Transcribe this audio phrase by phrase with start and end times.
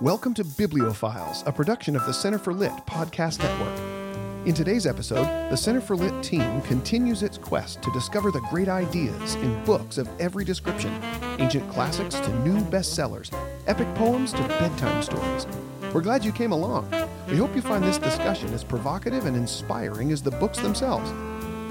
[0.00, 4.46] Welcome to Bibliophiles, a production of the Center for Lit podcast network.
[4.46, 8.68] In today's episode, the Center for Lit team continues its quest to discover the great
[8.68, 10.90] ideas in books of every description
[11.38, 13.30] ancient classics to new bestsellers,
[13.66, 15.46] epic poems to bedtime stories.
[15.92, 16.90] We're glad you came along.
[17.28, 21.10] We hope you find this discussion as provocative and inspiring as the books themselves.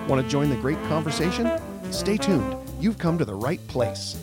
[0.08, 1.50] Want to join the great conversation?
[1.92, 2.58] Stay tuned.
[2.80, 4.20] You've come to the right place.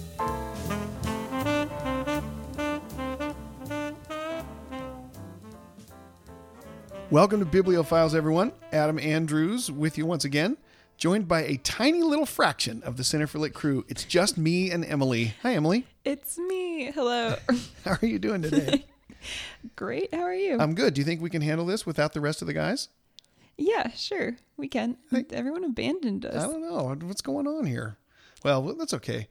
[7.11, 8.53] Welcome to Bibliophiles, everyone.
[8.73, 10.57] Adam Andrews with you once again,
[10.99, 13.85] joined by a tiny little fraction of the Center for Lit crew.
[13.89, 15.35] It's just me and Emily.
[15.43, 15.87] Hi, Emily.
[16.05, 16.91] It's me.
[16.91, 17.37] Hello.
[17.85, 18.85] How are you doing today?
[19.77, 20.13] Great.
[20.13, 20.59] How are you?
[20.59, 20.95] I'm good.
[20.95, 22.89] Do you think we can handle this without the rest of the guys?
[23.57, 24.37] yeah, sure.
[24.57, 24.97] We can.
[25.31, 26.43] Everyone abandoned us.
[26.45, 26.95] I don't know.
[27.07, 27.97] What's going on here?
[28.45, 29.29] Well, that's okay.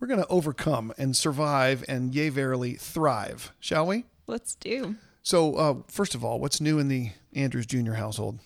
[0.00, 4.06] We're going to overcome and survive and, yea, verily, thrive, shall we?
[4.26, 4.96] Let's do.
[5.22, 7.92] So, uh, first of all, what's new in the Andrews Jr.
[7.92, 8.38] household?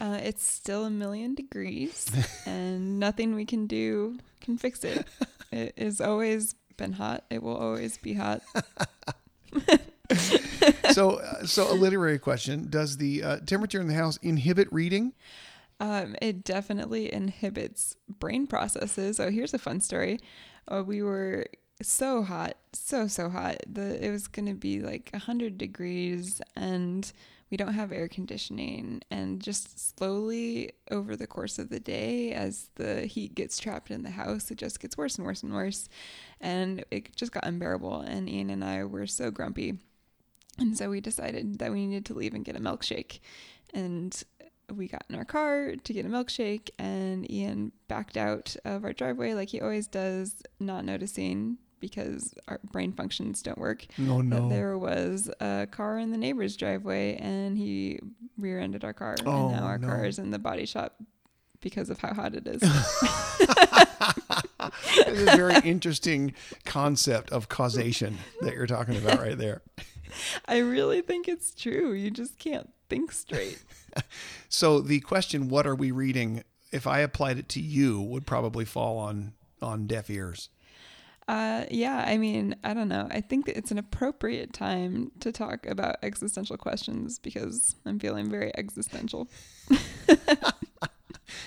[0.00, 2.10] Uh, it's still a million degrees,
[2.46, 5.06] and nothing we can do can fix it.
[5.52, 7.24] It has always been hot.
[7.28, 8.40] It will always be hot.
[10.92, 15.12] so, uh, so a literary question: Does the uh, temperature in the house inhibit reading?
[15.80, 19.16] Um, it definitely inhibits brain processes.
[19.16, 20.20] So here's a fun story.
[20.68, 21.46] Uh, we were
[21.82, 23.58] so hot, so so hot.
[23.66, 27.10] The it was gonna be like hundred degrees, and
[27.50, 29.02] we don't have air conditioning.
[29.10, 34.02] And just slowly over the course of the day, as the heat gets trapped in
[34.02, 35.88] the house, it just gets worse and worse and worse,
[36.40, 38.00] and it just got unbearable.
[38.00, 39.78] And Ian and I were so grumpy,
[40.58, 43.20] and so we decided that we needed to leave and get a milkshake,
[43.74, 44.22] and
[44.74, 48.92] we got in our car to get a milkshake and Ian backed out of our
[48.92, 53.86] driveway like he always does, not noticing because our brain functions don't work.
[54.08, 58.00] Oh That there was a car in the neighbor's driveway and he
[58.38, 59.88] rear-ended our car Oh, and now oh, our no.
[59.88, 60.96] car is in the body shop
[61.60, 62.62] because of how hot it is.
[64.96, 69.62] It's a very interesting concept of causation that you're talking about right there.
[70.46, 71.92] I really think it's true.
[71.92, 73.62] You just can't think straight.
[74.48, 78.64] So the question, "What are we reading?" If I applied it to you, would probably
[78.64, 80.48] fall on on deaf ears.
[81.30, 83.06] Uh, yeah, I mean, I don't know.
[83.08, 88.50] I think it's an appropriate time to talk about existential questions because I'm feeling very
[88.58, 89.28] existential.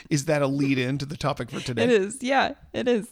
[0.09, 1.83] Is that a lead in to the topic for today?
[1.83, 2.23] It is.
[2.23, 3.09] Yeah, it is.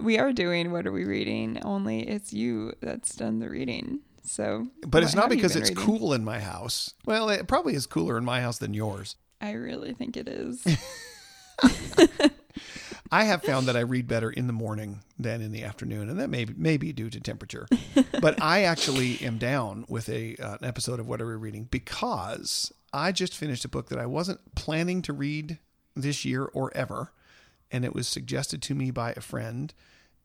[0.00, 1.60] We are doing What Are We Reading?
[1.64, 3.98] Only it's you that's done the reading.
[4.22, 5.84] So, But it's not because it's reading?
[5.84, 6.94] cool in my house.
[7.04, 9.16] Well, it probably is cooler in my house than yours.
[9.40, 10.64] I really think it is.
[13.12, 16.18] I have found that I read better in the morning than in the afternoon, and
[16.20, 17.66] that may be, may be due to temperature.
[18.20, 21.64] but I actually am down with a uh, an episode of What Are We Reading
[21.70, 25.58] because I just finished a book that I wasn't planning to read
[25.96, 27.12] this year or ever,
[27.72, 29.74] and it was suggested to me by a friend.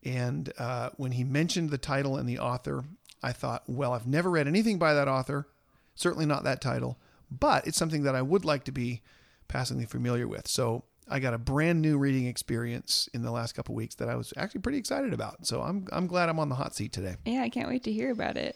[0.04, 2.84] And uh, when he mentioned the title and the author,
[3.24, 5.48] I thought, well, I've never read anything by that author,
[5.96, 7.00] certainly not that title,
[7.32, 9.02] but it's something that I would like to be
[9.48, 10.48] passingly familiar with.
[10.48, 14.16] So I got a brand new reading experience in the last couple weeks that I
[14.16, 15.46] was actually pretty excited about.
[15.46, 17.16] So I'm I'm glad I'm on the hot seat today.
[17.26, 18.56] yeah, I can't wait to hear about it.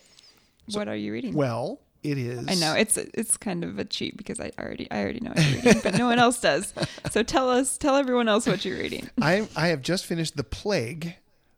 [0.72, 1.34] what are you reading?
[1.34, 2.48] Well, it is.
[2.48, 5.46] I know it's it's kind of a cheat because I already I already know what
[5.50, 6.74] you're reading, but no one else does.
[7.12, 9.10] So tell us, tell everyone else what you're reading.
[9.22, 11.16] I I have just finished The Plague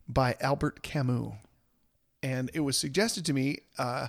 [0.08, 1.34] by Albert Camus,
[2.24, 4.08] and it was suggested to me uh,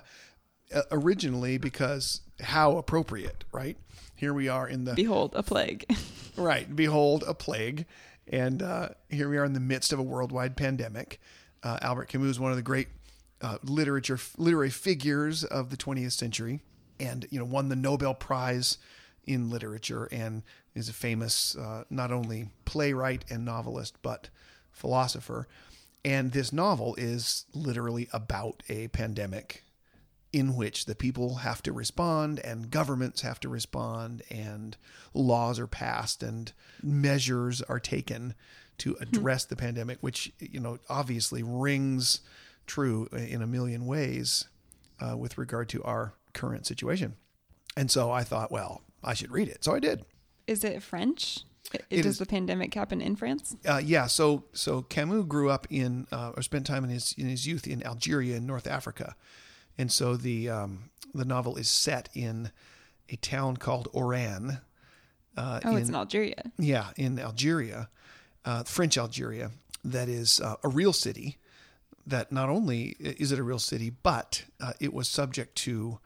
[0.91, 3.77] originally because how appropriate, right?
[4.23, 5.85] Here we are in the Behold, a plague.
[6.37, 6.73] Right.
[6.73, 7.85] Behold, a plague.
[8.25, 11.19] And uh, here we are in the midst of a worldwide pandemic.
[11.61, 12.87] Uh, Albert Camus is one of the great
[13.41, 16.61] uh, literature literary figures of the 20th century,
[17.01, 18.77] and you know won the Nobel Prize
[19.25, 24.29] in literature, and is a famous uh, not only playwright and novelist but
[24.71, 25.49] philosopher.
[26.05, 29.65] And this novel is literally about a pandemic
[30.33, 34.75] in which the people have to respond and governments have to respond and
[35.13, 36.51] laws are passed and
[36.81, 38.33] measures are taken
[38.79, 42.21] to address the pandemic which you know obviously rings
[42.65, 44.45] true in a million ways
[44.99, 47.15] uh, with regard to our current situation.
[47.77, 49.63] And so i thought well i should read it.
[49.63, 50.03] So i did.
[50.47, 51.39] Is it French?
[51.73, 53.55] It, It does is- the pandemic happen in France?
[53.67, 57.27] uh, yeah, so so Camus grew up in uh, or spent time in his in
[57.27, 59.15] his youth in Algeria in North Africa,
[59.77, 62.51] and so the um, the novel is set in
[63.09, 64.59] a town called Oran.
[65.35, 66.43] Uh, Oh, in, it's in Algeria.
[66.57, 67.89] yeah, in Algeria,
[68.45, 69.51] uh, French Algeria.
[69.83, 71.37] That is uh, a real city
[72.05, 75.99] that not only is it a real city, but uh, it was subject to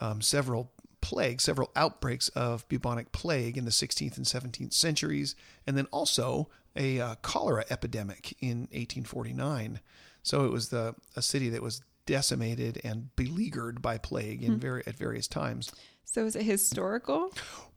[0.00, 0.70] um, several
[1.00, 5.34] plagues, several outbreaks of bubonic plague in the 16th and 17th centuries,
[5.66, 9.80] and then also a uh, cholera epidemic in 1849.
[10.22, 14.82] So it was the a city that was decimated and beleaguered by plague in very
[14.86, 15.72] at various times.
[16.04, 17.32] So is it historical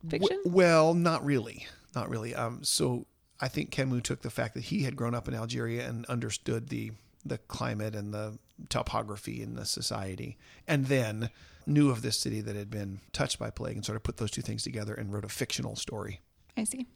[0.08, 0.38] fiction?
[0.44, 2.34] W- well, not really, not really.
[2.34, 3.06] Um, so
[3.40, 6.68] I think Camus took the fact that he had grown up in Algeria and understood
[6.68, 6.92] the
[7.24, 8.38] the climate and the
[8.68, 11.30] topography and the society, and then
[11.66, 14.30] knew of this city that had been touched by plague, and sort of put those
[14.30, 16.20] two things together and wrote a fictional story.
[16.56, 16.86] I see.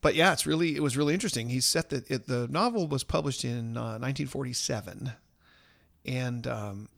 [0.00, 1.48] But yeah, it's really it was really interesting.
[1.48, 5.12] He set that it, the novel was published in uh, 1947,
[6.06, 6.88] and um,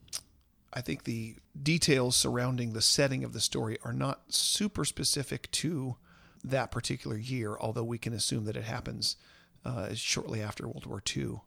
[0.73, 5.97] I think the details surrounding the setting of the story are not super specific to
[6.45, 9.17] that particular year, although we can assume that it happens
[9.65, 11.41] uh, shortly after World War II.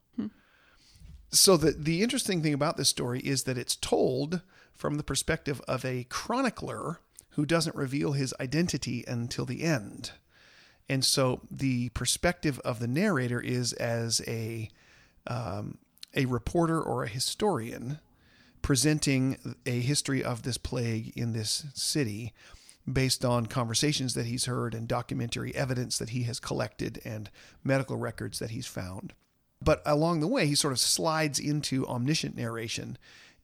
[1.33, 4.41] So the the interesting thing about this story is that it's told
[4.73, 6.99] from the perspective of a chronicler
[7.31, 10.11] who doesn't reveal his identity until the end.
[10.89, 14.69] And so the perspective of the narrator is as a
[15.25, 15.77] um,
[16.15, 17.99] a reporter or a historian
[18.61, 22.33] presenting a history of this plague in this city
[22.91, 27.29] based on conversations that he's heard and documentary evidence that he has collected and
[27.63, 29.13] medical records that he's found.
[29.61, 32.97] But along the way, he sort of slides into omniscient narration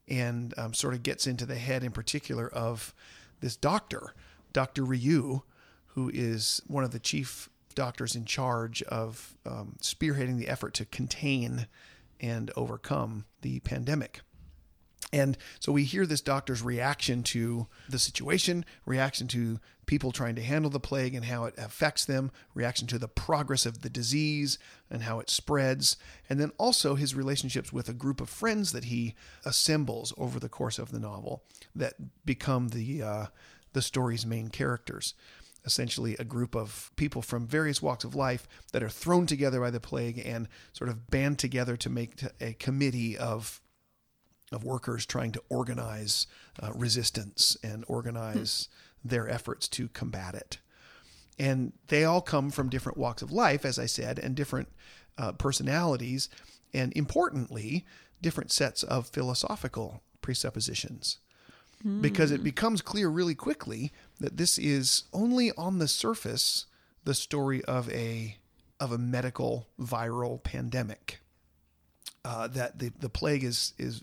[0.08, 2.94] and um, sort of gets into the head in particular of
[3.40, 4.14] this doctor,
[4.52, 4.82] Dr.
[4.82, 5.42] Rieux,
[5.88, 10.84] who is one of the chief doctors in charge of um, spearheading the effort to
[10.84, 11.68] contain
[12.20, 14.20] and overcome the pandemic.
[15.12, 20.42] And so we hear this doctor's reaction to the situation, reaction to people trying to
[20.42, 24.58] handle the plague and how it affects them, reaction to the progress of the disease
[24.90, 25.96] and how it spreads,
[26.28, 29.14] and then also his relationships with a group of friends that he
[29.46, 31.42] assembles over the course of the novel
[31.74, 31.94] that
[32.26, 33.26] become the uh,
[33.72, 35.14] the story's main characters.
[35.68, 39.70] Essentially, a group of people from various walks of life that are thrown together by
[39.70, 43.60] the plague and sort of band together to make a committee of
[44.50, 46.26] of workers trying to organize
[46.62, 48.70] uh, resistance and organize
[49.04, 50.56] their efforts to combat it.
[51.38, 54.70] And they all come from different walks of life, as I said, and different
[55.18, 56.30] uh, personalities,
[56.72, 57.84] and importantly,
[58.22, 61.18] different sets of philosophical presuppositions.
[62.00, 66.66] Because it becomes clear really quickly that this is only on the surface
[67.04, 68.36] the story of a
[68.80, 71.20] of a medical viral pandemic.
[72.24, 74.02] Uh, that the, the plague is is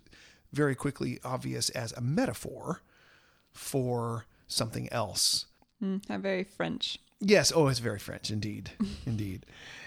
[0.53, 2.81] very quickly obvious as a metaphor
[3.51, 5.45] for something else.
[5.83, 6.97] Mm, I'm very French.
[7.21, 8.71] Yes, oh, it's very French, indeed,
[9.05, 9.45] indeed.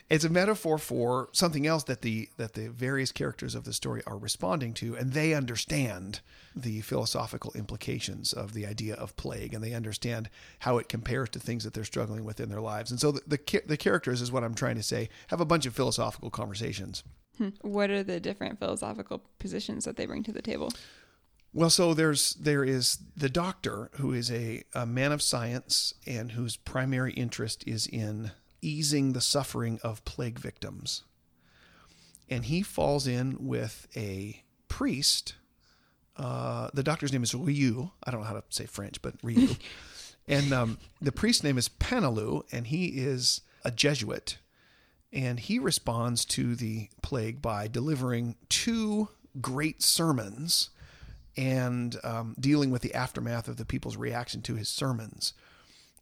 [0.09, 4.03] It's a metaphor for something else that the that the various characters of the story
[4.07, 6.21] are responding to, and they understand
[6.57, 10.31] the philosophical implications of the idea of plague, and they understand
[10.61, 12.91] how it compares to things that they're struggling with in their lives.
[12.91, 15.67] And so the the, the characters is what I'm trying to say have a bunch
[15.67, 17.05] of philosophical conversations.
[17.37, 17.51] Hmm.
[17.61, 20.73] What are the different philosophical positions that they bring to the table?
[21.59, 26.31] Well, so there's there is the doctor who is a, a man of science and
[26.31, 28.31] whose primary interest is in
[28.63, 31.03] easing the suffering of plague victims.
[32.31, 35.35] And he falls in with a priest.
[36.17, 37.91] Uh, the doctor's name is Rieux.
[38.05, 39.57] I don't know how to say French, but Rieux.
[40.29, 44.39] and um, the priest's name is Paneloux, and he is a Jesuit.
[45.13, 49.09] And he responds to the plague by delivering two
[49.41, 50.71] great sermons
[51.39, 55.35] and um, dealing with the aftermath of the people's reaction to his sermons.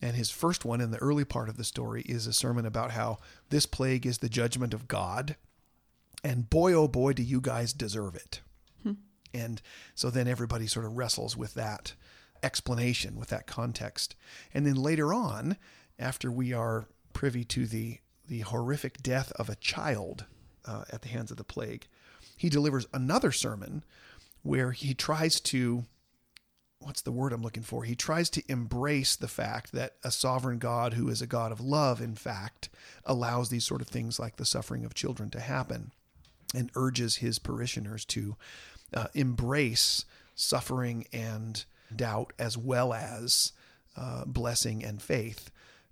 [0.00, 2.92] And his first one in the early part of the story is a sermon about
[2.92, 3.18] how
[3.50, 5.36] this plague is the judgment of God.
[6.24, 8.40] And boy, oh boy, do you guys deserve it.
[8.82, 8.92] Hmm.
[9.34, 9.60] And
[9.94, 11.92] so then everybody sort of wrestles with that
[12.42, 14.16] explanation, with that context.
[14.54, 15.58] And then later on,
[15.98, 20.24] after we are privy to the, the horrific death of a child
[20.64, 21.88] uh, at the hands of the plague,
[22.38, 23.84] he delivers another sermon
[24.46, 25.84] where he tries to
[26.78, 27.82] what's the word I'm looking for?
[27.82, 31.60] He tries to embrace the fact that a sovereign God who is a God of
[31.60, 32.68] love, in fact,
[33.04, 35.90] allows these sort of things like the suffering of children to happen
[36.54, 38.36] and urges his parishioners to
[38.94, 40.04] uh, embrace
[40.36, 43.52] suffering and doubt as well as
[43.96, 45.50] uh, blessing and faith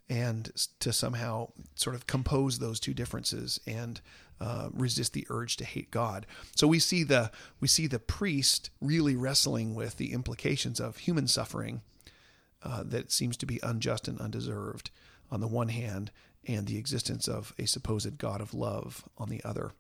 [0.09, 4.01] and to somehow sort of compose those two differences and
[4.41, 6.27] uh, resist the urge to hate God.
[6.57, 7.31] So we see the
[7.61, 11.83] we see the priest really wrestling with the implications of human suffering
[12.63, 14.91] uh, that seems to be unjust and undeserved
[15.31, 16.11] on the one hand,
[16.47, 19.73] and the existence of a supposed God of love on the other.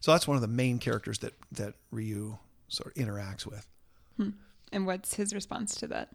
[0.00, 2.38] So that's one of the main characters that that Rieux
[2.68, 3.66] sort of interacts with.
[4.72, 6.10] And what's his response to that?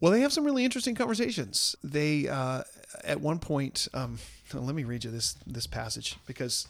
[0.00, 1.74] Well, they have some really interesting conversations.
[1.82, 2.62] They, uh,
[3.04, 4.18] at one point, um,
[4.52, 6.68] let me read you this this passage because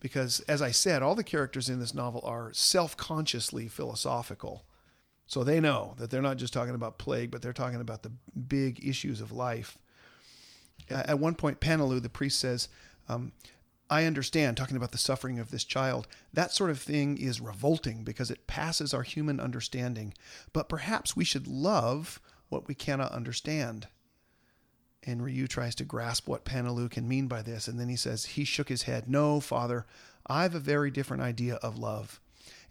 [0.00, 4.64] because as I said, all the characters in this novel are self consciously philosophical.
[5.26, 8.12] So they know that they're not just talking about plague, but they're talking about the
[8.48, 9.76] big issues of life.
[10.88, 12.68] Uh, at one point, Paneloux, the priest, says,
[13.08, 13.32] um,
[13.90, 18.04] I understand, talking about the suffering of this child, that sort of thing is revolting
[18.04, 20.14] because it passes our human understanding.
[20.52, 23.88] But perhaps we should love what we cannot understand.
[25.02, 28.24] And Rieux tries to grasp what Paneloux can mean by this, and then he says,
[28.24, 29.08] He shook his head.
[29.08, 29.86] No, father,
[30.26, 32.20] I've a very different idea of love.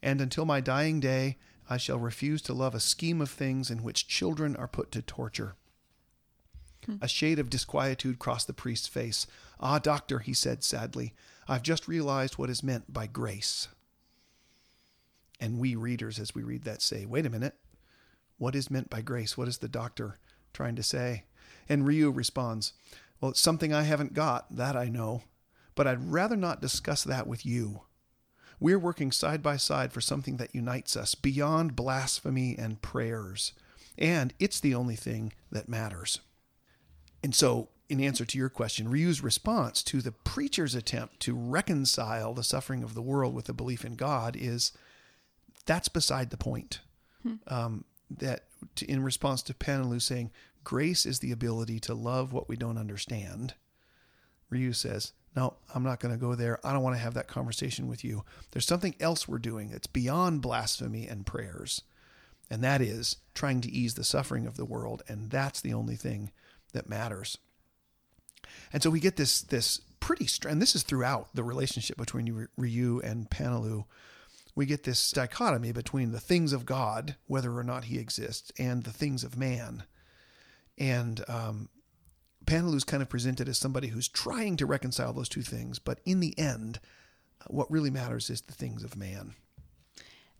[0.01, 1.37] And until my dying day,
[1.69, 5.01] I shall refuse to love a scheme of things in which children are put to
[5.01, 5.55] torture.
[7.01, 9.25] A shade of disquietude crossed the priest's face.
[9.59, 11.13] Ah, doctor, he said sadly,
[11.47, 13.69] I've just realized what is meant by grace.
[15.39, 17.55] And we readers, as we read that, say, wait a minute.
[18.37, 19.37] What is meant by grace?
[19.37, 20.19] What is the doctor
[20.53, 21.23] trying to say?
[21.69, 22.73] And Rieux responds,
[23.19, 25.23] Well, it's something I haven't got, that I know,
[25.73, 27.81] but I'd rather not discuss that with you.
[28.59, 33.53] We're working side by side for something that unites us beyond blasphemy and prayers,
[33.97, 36.19] and it's the only thing that matters.
[37.23, 42.33] And so, in answer to your question, Rieux's response to the preacher's attempt to reconcile
[42.33, 44.71] the suffering of the world with a belief in God is
[45.65, 46.79] that's beside the point.
[47.47, 48.45] Um, that
[48.75, 50.31] to, in response to Paneloux saying,
[50.63, 53.53] grace is the ability to love what we don't understand,
[54.51, 56.65] Rieux says, No, I'm not going to go there.
[56.65, 58.23] I don't want to have that conversation with you.
[58.51, 61.81] There's something else we're doing that's beyond blasphemy and prayers.
[62.49, 65.01] And that is trying to ease the suffering of the world.
[65.07, 66.31] And that's the only thing
[66.73, 67.37] that matters.
[68.71, 72.99] And so we get this this pretty and this is throughout the relationship between Rieux
[73.03, 73.85] and Paneloux.
[74.55, 78.83] We get this dichotomy between the things of God, whether or not He exists, and
[78.83, 79.83] the things of man.
[80.77, 81.69] And um,
[82.45, 86.19] Paneloux's kind of presented as somebody who's trying to reconcile those two things, but in
[86.19, 86.79] the end,
[87.47, 89.33] what really matters is the things of man.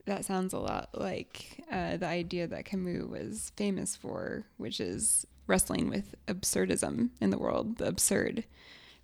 [0.05, 5.25] That sounds a lot like uh, the idea that Camus was famous for, which is
[5.47, 8.45] wrestling with absurdism in the world, the absurd.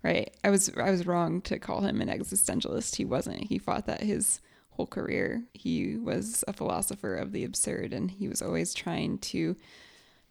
[0.02, 0.34] Right?
[0.42, 2.96] I was I was wrong to call him an existentialist.
[2.96, 3.44] He wasn't.
[3.44, 4.40] He fought that his
[4.72, 5.44] whole career.
[5.54, 9.56] He was a philosopher of the absurd, and he was always trying to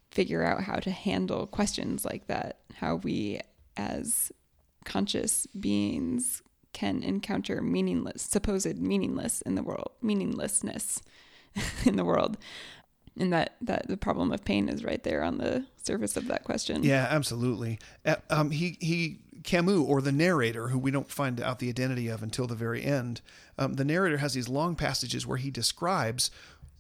[0.09, 2.59] figure out how to handle questions like that.
[2.75, 3.41] How we,
[3.77, 4.31] as
[4.83, 6.41] conscious beings,
[6.73, 11.01] can encounter meaningless, supposed meaningless in the world, meaninglessness
[11.85, 12.37] in the world,
[13.17, 16.43] and that that the problem of pain is right there on the surface of that
[16.43, 16.83] question.
[16.83, 17.79] Yeah, absolutely.
[18.05, 22.07] Uh, um, he he Camus or the narrator, who we don't find out the identity
[22.07, 23.21] of until the very end.
[23.57, 26.31] Um, the narrator has these long passages where he describes,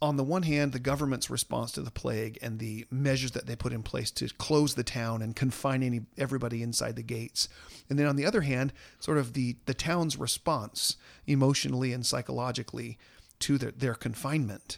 [0.01, 3.55] on the one hand, the government's response to the plague and the measures that they
[3.55, 7.47] put in place to close the town and confine any, everybody inside the gates,
[7.89, 12.97] and then on the other hand, sort of the the town's response emotionally and psychologically
[13.39, 14.77] to their, their confinement.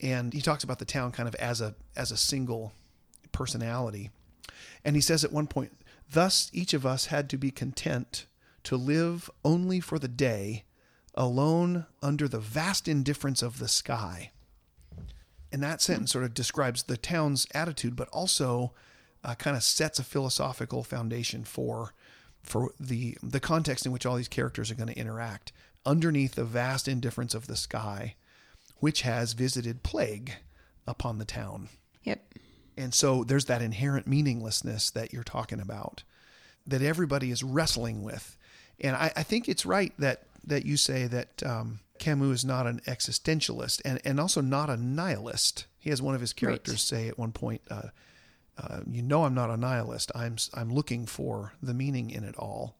[0.00, 2.72] And he talks about the town kind of as a as a single
[3.32, 4.10] personality.
[4.84, 5.72] And he says at one point,
[6.10, 8.26] Thus each of us had to be content
[8.64, 10.64] to live only for the day,
[11.14, 14.32] alone under the vast indifference of the sky.
[15.52, 18.72] And that sentence sort of describes the town's attitude, but also
[19.24, 21.92] uh, kind of sets a philosophical foundation for
[22.42, 25.52] for the the context in which all these characters are going to interact
[25.84, 28.14] underneath the vast indifference of the sky,
[28.78, 30.34] which has visited plague
[30.86, 31.68] upon the town.
[32.02, 32.34] Yep.
[32.76, 36.02] And so there's that inherent meaninglessness that you're talking about
[36.66, 38.36] that everybody is wrestling with.
[38.80, 42.66] And I, I think it's right that, that you say that um, Camus is not
[42.66, 45.66] an existentialist and, and also not a nihilist.
[45.78, 46.80] He has one of his characters Right.
[46.80, 47.88] say at one point, uh,
[48.58, 50.10] uh, "You know, I'm not a nihilist.
[50.14, 52.76] I'm I'm looking for the meaning in it all."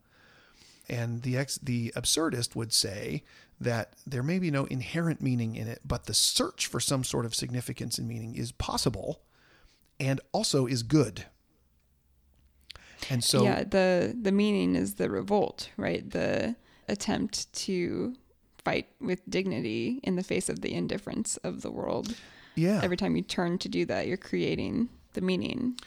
[0.89, 3.23] And the ex, the absurdist would say
[3.61, 7.25] that there may be no inherent meaning in it, but the search for some sort
[7.25, 9.21] of significance and meaning is possible,
[10.01, 11.25] and also is good.
[13.11, 16.09] And so, yeah, the the meaning is the revolt, right?
[16.09, 16.57] The
[16.89, 18.15] attempt to
[18.65, 22.15] fight with dignity in the face of the indifference of the world.
[22.57, 25.79] yeah, Every time you turn to do that, you're creating the meaning.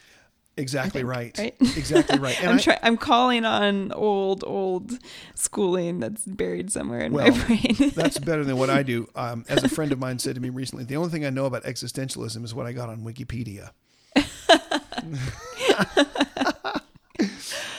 [0.56, 1.38] exactly think, right.
[1.38, 1.56] right?
[1.76, 2.38] Exactly right.
[2.42, 4.98] And I'm I- try- I'm calling on old old
[5.36, 7.92] schooling that's buried somewhere in Well, my brain.
[7.96, 9.08] That's better than what I do.
[9.16, 11.46] Um, as a friend of mine said to me recently, the only thing I know
[11.46, 13.72] about existentialism is what I got on Wikipedia.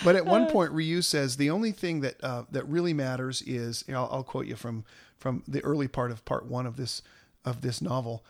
[0.03, 3.85] But at one point, Rieux says the only thing that uh, that really matters is
[3.87, 4.85] you know, I'll, I'll quote you from
[5.19, 7.03] from the early part of part one of this
[7.45, 8.25] of this novel.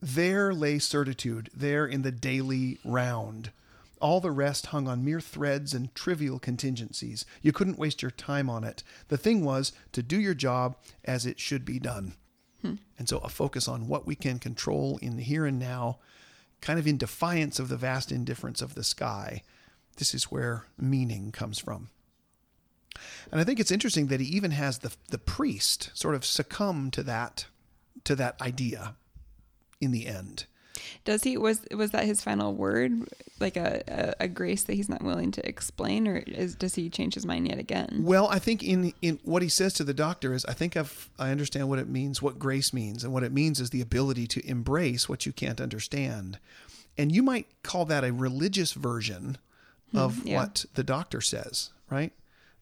[0.00, 3.50] There lay certitude, there in the daily round.
[3.98, 7.24] All the rest hung on mere threads and trivial contingencies.
[7.40, 8.82] You couldn't waste your time on it.
[9.08, 12.12] The thing was to do your job as it should be done.
[12.98, 15.98] And so a focus on what we can control in the here and now,
[16.66, 19.40] kind of in defiance of the vast indifference of the sky.
[19.98, 21.90] This is where meaning comes from.
[23.30, 26.90] And I think it's interesting that he even has the the priest sort of succumb
[26.90, 27.46] to that
[28.02, 28.96] to that idea
[29.80, 30.46] in the end.
[31.04, 33.08] Does he was was that his final word,
[33.40, 36.90] like a, a, a grace that he's not willing to explain, or is does he
[36.90, 38.02] change his mind yet again?
[38.02, 41.10] Well, I think in in what he says to the doctor is, I think I've
[41.18, 44.26] I understand what it means, what grace means, and what it means is the ability
[44.28, 46.38] to embrace what you can't understand,
[46.98, 49.38] and you might call that a religious version
[49.92, 50.36] hmm, of yeah.
[50.36, 52.12] what the doctor says, right?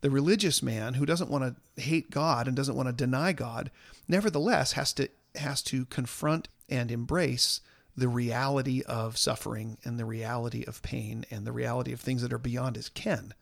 [0.00, 3.71] The religious man who doesn't want to hate God and doesn't want to deny God,
[4.06, 7.61] nevertheless has to has to confront and embrace
[7.97, 12.33] the reality of suffering and the reality of pain and the reality of things that
[12.33, 13.33] are beyond his ken.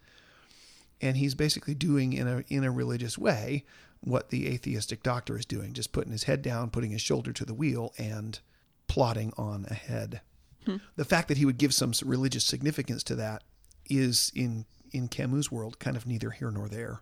[1.00, 3.64] And he's basically doing in a in a religious way
[4.00, 7.44] what the atheistic doctor is doing just putting his head down putting his shoulder to
[7.44, 8.40] the wheel and
[8.88, 10.20] plodding on ahead.
[10.66, 10.76] Hmm.
[10.96, 13.42] The fact that he would give some religious significance to that
[13.88, 17.00] is in in Camus' world kind of neither here nor there.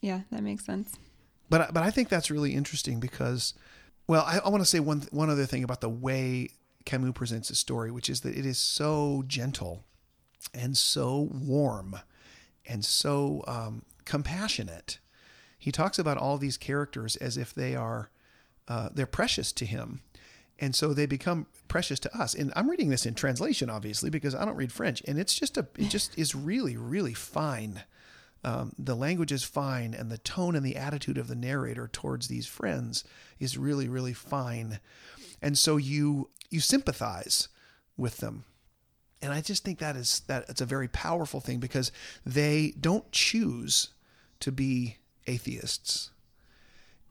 [0.00, 0.94] Yeah, that makes sense.
[1.50, 3.52] but I- but I think that's really interesting because,
[4.06, 6.50] well, I, I want to say one one other thing about the way
[6.84, 9.84] Camus presents his story, which is that it is so gentle,
[10.54, 11.96] and so warm,
[12.66, 14.98] and so um, compassionate.
[15.58, 18.10] He talks about all these characters as if they are
[18.68, 20.02] uh, they're precious to him,
[20.58, 22.34] and so they become precious to us.
[22.34, 25.56] And I'm reading this in translation, obviously, because I don't read French, and it's just
[25.56, 27.82] a it just is really really fine.
[28.46, 32.28] Um, the language is fine, and the tone and the attitude of the narrator towards
[32.28, 33.02] these friends
[33.40, 34.78] is really, really fine,
[35.42, 37.48] and so you you sympathize
[37.96, 38.44] with them,
[39.20, 41.90] and I just think that is that it's a very powerful thing because
[42.24, 43.88] they don't choose
[44.38, 46.12] to be atheists,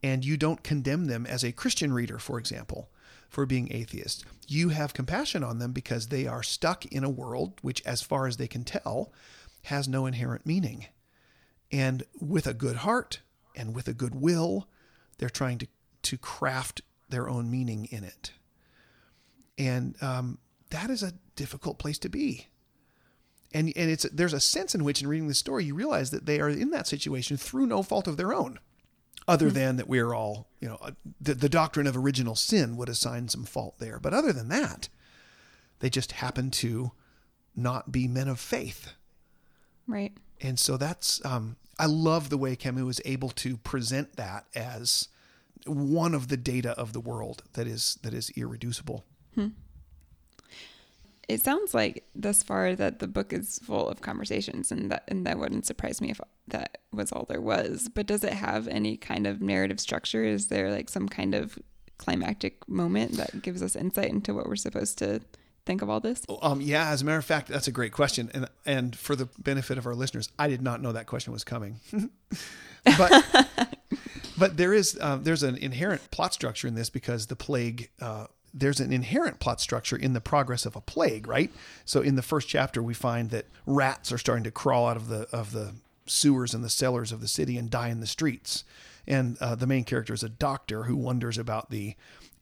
[0.01, 2.87] and you don't condemn them as a Christian reader, for example,
[3.27, 4.23] for being atheists.
[4.47, 8.25] You have compassion on them because they are stuck in a world which, as far
[8.25, 9.11] as they can tell,
[9.63, 10.85] has no inherent meaning.
[11.71, 13.19] And with a good heart
[13.55, 14.67] and with a good will,
[15.17, 15.67] they're trying to,
[16.03, 18.31] to craft their own meaning in it.
[19.57, 20.37] And um,
[20.69, 22.47] that is a difficult place to be.
[23.53, 26.25] And, and it's there's a sense in which, in reading the story, you realize that
[26.25, 28.59] they are in that situation through no fault of their own,
[29.27, 32.89] other than that we're all, you know, uh, the, the doctrine of original sin would
[32.89, 33.97] assign some fault there.
[33.97, 34.89] But other than that,
[35.79, 36.91] they just happen to
[37.55, 38.91] not be men of faith.
[39.87, 40.11] Right.
[40.41, 45.07] And so that's um, I love the way Camus is able to present that as
[45.65, 49.03] one of the data of the world that is that is irreducible.
[51.27, 55.25] It sounds like thus far that the book is full of conversations, and that and
[55.25, 57.89] that wouldn't surprise me if that was all there was.
[57.93, 60.23] But does it have any kind of narrative structure?
[60.23, 61.57] Is there like some kind of
[61.97, 65.21] climactic moment that gives us insight into what we're supposed to
[65.65, 66.23] think of all this?
[66.41, 69.27] Um, yeah, as a matter of fact, that's a great question, and and for the
[69.37, 71.79] benefit of our listeners, I did not know that question was coming,
[72.83, 73.47] but
[74.37, 77.89] but there is uh, there's an inherent plot structure in this because the plague.
[77.99, 81.51] Uh, there's an inherent plot structure in the progress of a plague, right?
[81.83, 85.09] So in the first chapter, we find that rats are starting to crawl out of
[85.09, 85.73] the of the
[86.05, 88.63] sewers and the cellars of the city and die in the streets.
[89.07, 91.95] And uh, the main character is a doctor who wonders about the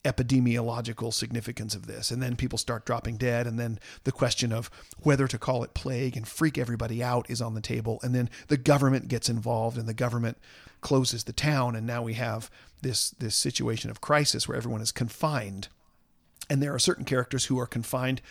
[0.03, 2.11] epidemiological significance of this.
[2.11, 3.47] And then people start dropping dead.
[3.47, 7.41] And then the question of whether to call it plague and freak everybody out is
[7.41, 7.99] on the table.
[8.03, 10.37] And then the government gets involved and the government
[10.81, 11.75] closes the town.
[11.75, 15.69] And now we have this, this situation of crisis where everyone is confined.
[16.49, 18.21] And there are certain characters who are confined,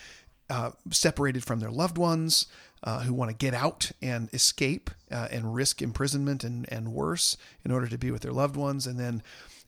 [0.50, 2.46] uh, separated from their loved ones,
[2.84, 7.36] uh, who want to get out and escape uh, and risk imprisonment and, and worse
[7.64, 8.86] in order to be with their loved ones.
[8.86, 9.22] And then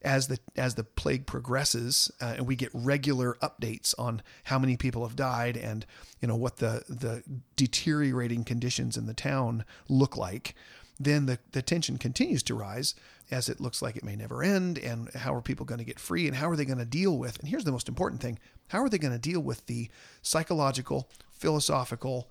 [0.05, 4.77] as the as the plague progresses, uh, and we get regular updates on how many
[4.77, 5.87] people have died and
[6.21, 7.23] you know what the the
[7.57, 10.55] deteriorating conditions in the town look like,
[11.01, 12.95] then the, the tension continues to rise
[13.31, 14.79] as it looks like it may never end.
[14.79, 16.27] And how are people going to get free?
[16.27, 17.39] And how are they going to deal with?
[17.39, 18.39] And here's the most important thing:
[18.69, 19.89] how are they going to deal with the
[20.23, 22.31] psychological, philosophical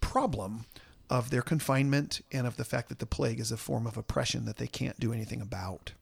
[0.00, 0.66] problem
[1.08, 4.44] of their confinement and of the fact that the plague is a form of oppression
[4.46, 5.92] that they can't do anything about?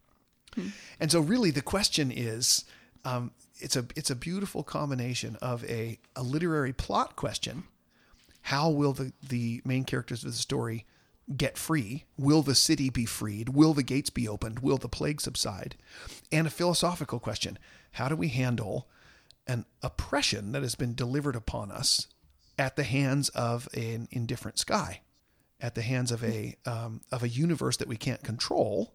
[0.98, 2.64] And so, really, the question is,
[3.04, 7.64] um, it's a it's a beautiful combination of a, a literary plot question
[8.42, 10.86] How will the, the main characters of the story
[11.36, 12.04] get free?
[12.16, 13.50] Will the city be freed?
[13.50, 14.60] Will the gates be opened?
[14.60, 15.76] Will the plague subside?
[16.32, 17.58] And a philosophical question
[17.92, 18.88] How do we handle
[19.46, 22.06] an oppression that has been delivered upon us
[22.58, 25.00] at the hands of an indifferent sky,
[25.60, 28.94] at the hands of a, um, of a universe that we can't control,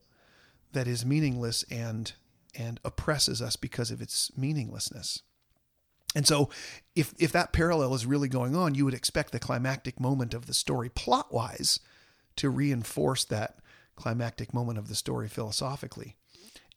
[0.75, 2.13] that is meaningless and,
[2.53, 5.23] and oppresses us because of its meaninglessness?
[6.15, 6.49] And so,
[6.95, 10.45] if if that parallel is really going on, you would expect the climactic moment of
[10.45, 11.81] the story, plot wise,
[12.37, 13.57] to reinforce that
[13.95, 16.15] climactic moment of the story philosophically.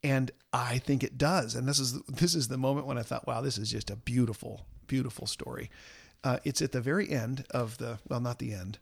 [0.02, 1.54] And I think it does.
[1.54, 3.96] And this is this is the moment when I thought, wow, this is just a
[3.96, 5.70] beautiful, beautiful story.
[6.24, 8.78] Uh, it's at the very end of the well, not the end,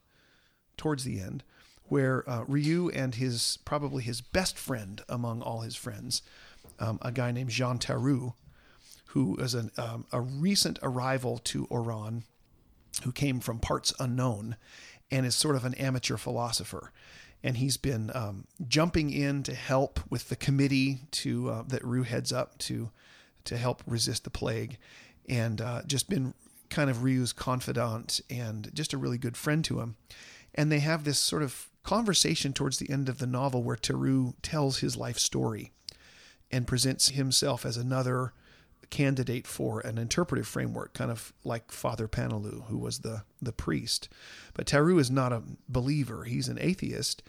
[0.78, 1.42] towards the end,
[1.88, 6.22] where uh, Rieux and his probably his best friend among all his friends,
[6.78, 8.34] um, a guy named Jean Tarrou,
[9.06, 12.24] who is an, um, a recent arrival to Oran,
[13.04, 14.56] who came from parts unknown,
[15.10, 16.92] and is sort of an amateur philosopher.
[17.42, 22.04] And he's been um, jumping in to help with the committee to uh, that Rieux
[22.04, 22.90] heads up to
[23.44, 24.76] to help resist the plague,
[25.28, 26.34] and uh, just been
[26.68, 29.96] kind of Rieux's confidant and just a really good friend to him.
[30.54, 34.34] And they have this sort of conversation towards the end of the novel where Tarrou
[34.42, 35.70] tells his life story
[36.50, 38.32] and presents himself as another
[38.90, 44.08] candidate for an interpretive framework, kind of like Father Paneloux, who was the, the priest.
[44.52, 47.22] But Tarrou is not a believer, he's an atheist,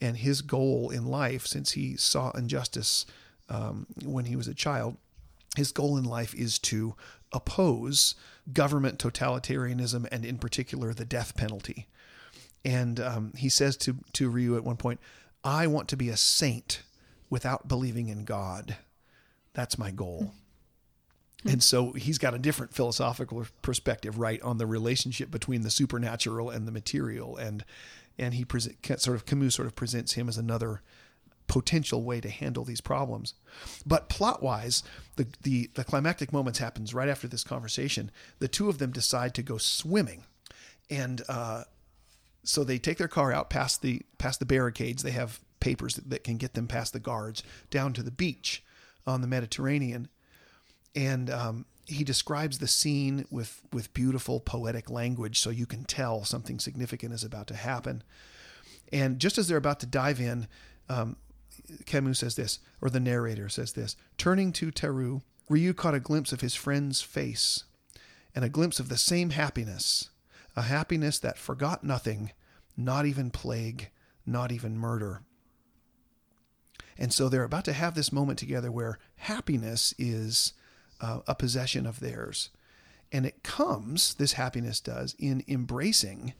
[0.00, 3.06] and his goal in life, since he saw injustice
[3.48, 4.98] um, when he was a child,
[5.56, 6.94] his goal in life is to
[7.32, 8.14] oppose
[8.52, 11.88] government totalitarianism and, in particular, the death penalty.
[12.66, 14.98] And um, he says to, to Rieux at one point,
[15.44, 16.82] I want to be a saint
[17.30, 18.76] without believing in God.
[19.54, 20.32] That's my goal.
[21.44, 26.50] And so he's got a different philosophical perspective, right, on the relationship between the supernatural
[26.50, 27.64] and the material, and
[28.18, 30.82] and he present, sort of Camus sort of presents him as another
[31.46, 33.34] potential way to handle these problems.
[33.84, 34.82] But plot wise,
[35.14, 38.10] the, the the climactic moments happens right after this conversation.
[38.40, 40.24] The two of them decide to go swimming,
[40.90, 41.64] and uh,
[42.46, 45.02] so they take their car out past the past the barricades.
[45.02, 48.64] They have papers that, that can get them past the guards down to the beach
[49.06, 50.08] on the Mediterranean
[50.96, 56.24] and um, he describes the scene with with beautiful poetic language, so you can tell
[56.24, 58.02] something significant is about to happen.
[58.90, 60.48] And just as they're about to dive in,
[60.88, 61.16] um,
[61.84, 66.32] Camus says this, or the narrator says this: turning to Tarrou, Rieux caught a glimpse
[66.32, 67.64] of his friend's face,
[68.34, 70.10] and a glimpse of the same happiness,
[70.56, 72.32] a happiness that forgot nothing,
[72.76, 73.90] not even plague,
[74.24, 75.22] not even murder.
[76.98, 80.54] And so they're about to have this moment together where happiness is
[81.00, 82.50] uh, a possession of theirs.
[83.12, 86.32] And it comes, this happiness does, in embracing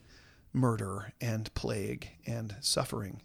[0.52, 3.20] murder and plague and suffering.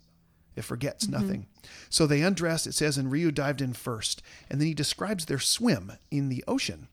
[0.56, 1.22] It forgets mm-hmm.
[1.22, 1.48] nothing.
[1.90, 4.22] So they undressed, it says, and Rieux dived in first.
[4.50, 6.90] And then he describes their swim in the ocean.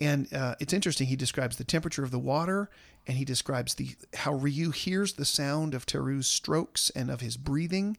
[0.00, 1.06] And uh, it's interesting.
[1.06, 2.70] He describes the temperature of the water,
[3.06, 7.36] and he describes the how Rieux hears the sound of Tarrou's strokes and of his
[7.36, 7.96] breathing,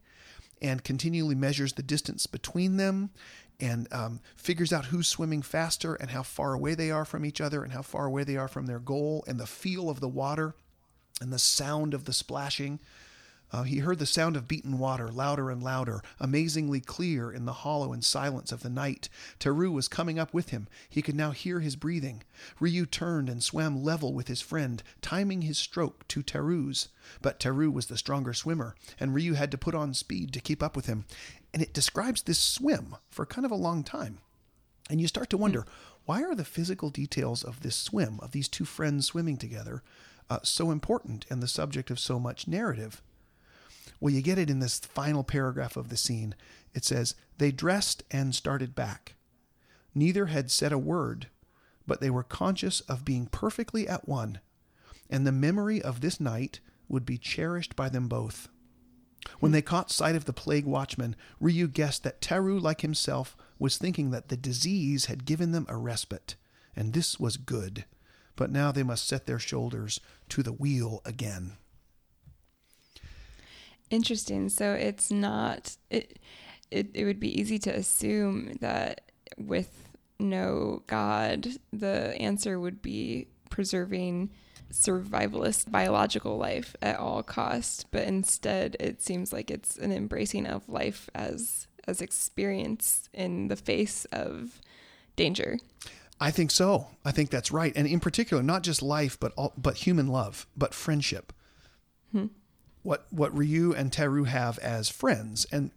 [0.62, 3.10] and continually measures the distance between them
[3.60, 7.42] and um, figures out who's swimming faster and how far away they are from each
[7.42, 10.08] other and how far away they are from their goal and the feel of the
[10.08, 10.56] water
[11.22, 12.80] and the sound of the splashing.
[13.54, 17.54] Uh, he heard the sound of beaten water louder and louder, amazingly clear in the
[17.54, 19.10] hollow and silence of the night.
[19.40, 20.68] Tarrou was coming up with him.
[20.90, 22.24] He could now hear his breathing.
[22.60, 26.88] Rieux turned and swam level with his friend, timing his stroke to Tarrou's.
[27.22, 30.64] But Tarrou was the stronger swimmer, and Rieux had to put on speed to keep
[30.64, 31.06] up with him.
[31.54, 34.18] And it describes this swim for kind of a long time.
[34.90, 35.68] And you start to wonder
[36.06, 39.84] why are the physical details of this swim, of these two friends swimming together,
[40.28, 43.04] uh, so important and the subject of so much narrative?
[44.00, 46.36] Well, you get it in this final paragraph of the scene.
[46.74, 49.16] It says, They dressed and started back.
[49.96, 51.28] Neither had said a word,
[51.86, 54.40] but they were conscious of being perfectly at one,
[55.10, 58.50] and the memory of this night would be cherished by them both.
[59.40, 63.78] When they caught sight of the plague watchman, Rieux guessed that Tarrou, like himself, was
[63.78, 66.36] thinking that the disease had given them a respite,
[66.76, 67.86] and this was good.
[68.36, 71.58] But now they must set their shoulders to the wheel again.
[73.94, 74.50] Interesting.
[74.50, 76.18] So it's not it
[76.72, 83.28] it it would be easy to assume that with no God, the answer would be
[83.52, 84.32] preserving
[84.72, 90.68] survivalist biological life at all cost, but instead it seems like it's an embracing of
[90.68, 94.60] life as as experience in the face of
[95.16, 95.60] danger.
[96.20, 96.88] I think so.
[97.06, 100.48] I think that's right, and in particular, not just life, but all, but human love,
[100.58, 101.32] but friendship.
[102.12, 102.28] Hmm.
[102.84, 105.72] What what Rieux and Tarrou have as friends, and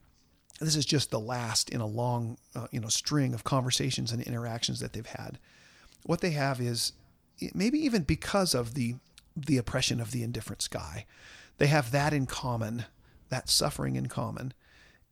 [0.61, 4.23] this is just the last in a long, uh, you know, string of conversations and
[4.23, 5.39] interactions that they've had.
[6.05, 6.93] What they have is
[7.55, 8.97] maybe even because of the
[9.37, 11.07] the oppression of the indifferent sky,
[11.59, 12.87] they have that in common,
[13.29, 14.53] that suffering in common,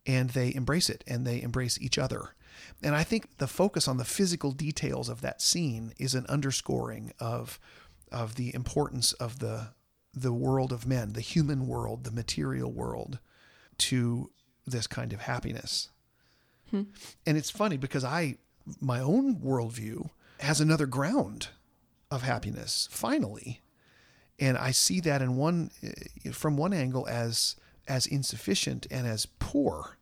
[0.06, 2.34] and they embrace it and they embrace each other
[2.82, 7.12] and I think the focus on the physical details of that scene is an underscoring
[7.18, 7.58] of
[8.12, 9.68] of the importance of the
[10.14, 13.18] the world of men, the human world, the material world,
[13.78, 14.30] to
[14.66, 15.90] this kind of happiness.
[16.70, 16.82] Hmm.
[17.26, 18.36] And it's funny because I
[18.80, 21.48] my own worldview has another ground
[22.10, 23.60] of happiness, finally.
[24.38, 25.70] And I see that in one
[26.32, 29.98] from one angle as as insufficient and as poor.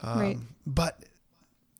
[0.00, 0.38] Um, right.
[0.66, 1.04] But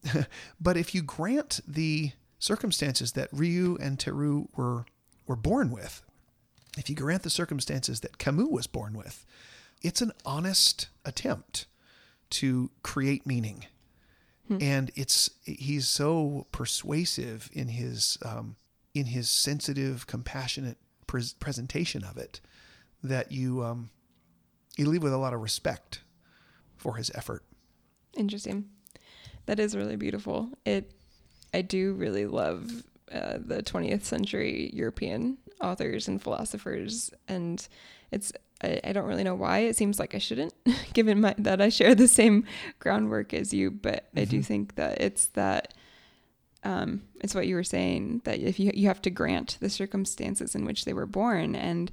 [0.61, 4.85] but if you grant the circumstances that Rieux and Tarrou were
[5.27, 6.03] were born with,
[6.77, 9.25] if you grant the circumstances that Camus was born with,
[9.83, 11.67] it's an honest attempt
[12.31, 13.67] to create meaning.
[14.49, 14.59] Hmm.
[14.61, 18.57] And it's he's so persuasive in his um,
[18.95, 22.41] in his sensitive, compassionate pre- presentation of it
[23.03, 23.91] that you um,
[24.77, 26.01] you leave with a lot of respect
[26.77, 27.45] for his effort.
[28.17, 28.69] Interesting
[29.47, 30.51] that is really beautiful.
[30.65, 30.93] It,
[31.53, 37.67] I do really love uh, the 20th century European authors and philosophers, and
[38.11, 39.61] it's I, I, don't really know why.
[39.61, 40.55] It seems like I shouldn't,
[40.93, 42.45] given my, that I share the same
[42.79, 43.71] groundwork as you.
[43.71, 44.19] But mm-hmm.
[44.21, 44.45] I do mm-hmm.
[44.45, 45.75] think that it's that.
[46.65, 50.55] Um, it's what you were saying that if you you have to grant the circumstances
[50.55, 51.91] in which they were born and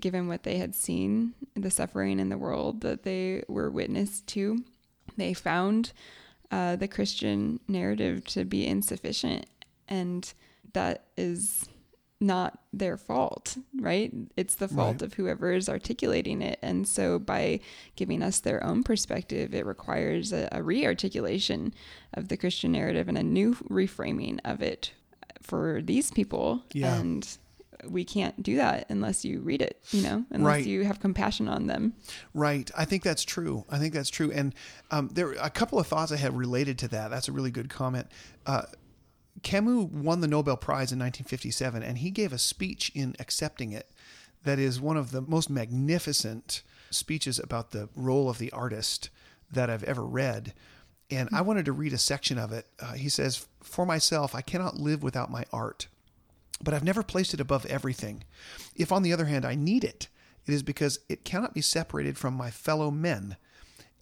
[0.00, 4.58] given what they had seen, the suffering in the world that they were witness to,
[5.16, 5.92] they found
[6.50, 9.46] uh, the Christian narrative to be insufficient.
[9.88, 10.32] And
[10.72, 11.68] that is
[12.20, 14.12] not their fault, right?
[14.36, 15.02] It's the fault right.
[15.02, 16.58] of whoever is articulating it.
[16.62, 17.60] And so by
[17.94, 21.74] giving us their own perspective, it requires a, a re articulation
[22.14, 24.92] of the Christian narrative and a new reframing of it
[25.42, 26.64] for these people.
[26.72, 26.94] Yeah.
[26.94, 27.28] And
[27.86, 30.66] we can't do that unless you read it, you know, unless right.
[30.66, 31.92] you have compassion on them.
[32.32, 32.70] Right.
[32.76, 33.64] I think that's true.
[33.68, 34.32] I think that's true.
[34.32, 34.54] And
[34.90, 37.10] um, there a couple of thoughts I had related to that.
[37.10, 38.08] That's a really good comment.
[38.46, 38.62] Uh,
[39.42, 43.90] Camus won the Nobel Prize in 1957, and he gave a speech in accepting it
[44.44, 49.10] that is one of the most magnificent speeches about the role of the artist
[49.50, 50.54] that I've ever read.
[51.10, 52.66] And I wanted to read a section of it.
[52.80, 55.86] Uh, he says, For myself, I cannot live without my art
[56.62, 58.24] but I've never placed it above everything.
[58.74, 60.08] If, on the other hand, I need it,
[60.46, 63.36] it is because it cannot be separated from my fellow men,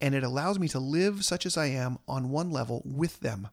[0.01, 3.49] and it allows me to live such as I am on one level with them.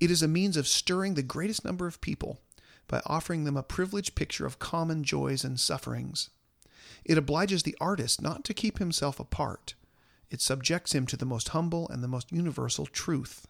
[0.00, 2.40] It is a means of stirring the greatest number of people
[2.88, 6.30] by offering them a privileged picture of common joys and sufferings.
[7.04, 9.74] It obliges the artist not to keep himself apart.
[10.30, 13.46] It subjects him to the most humble and the most universal truth.